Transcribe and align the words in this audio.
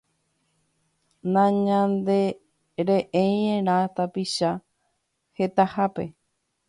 Nañandearéiarã 1.33 3.79
tapicha 3.95 4.51
hetahápe. 5.37 6.03